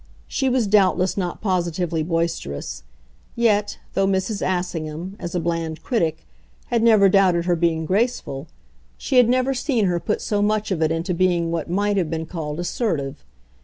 She 0.27 0.49
was 0.49 0.65
doubtless 0.65 1.15
not 1.15 1.41
positively 1.41 2.01
boisterous; 2.01 2.81
yet, 3.35 3.77
though 3.93 4.07
Mrs. 4.07 4.41
Assingham, 4.41 5.15
as 5.19 5.35
a 5.35 5.39
bland 5.39 5.83
critic, 5.83 6.25
had 6.69 6.81
never 6.81 7.07
doubted 7.07 7.45
her 7.45 7.55
being 7.55 7.85
graceful, 7.85 8.47
she 8.97 9.17
had 9.17 9.29
never 9.29 9.53
seen 9.53 9.85
her 9.85 9.99
put 9.99 10.19
so 10.19 10.41
much 10.41 10.71
of 10.71 10.81
it 10.81 10.91
into 10.91 11.13
being 11.13 11.51
what 11.51 11.69
might 11.69 11.97
have 11.97 12.09
been 12.09 12.25
called 12.25 12.59
assertive. 12.59 13.23